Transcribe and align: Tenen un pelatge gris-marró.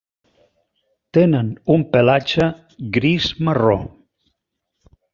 Tenen 1.17 1.51
un 1.75 1.85
pelatge 1.93 2.49
gris-marró. 2.99 3.79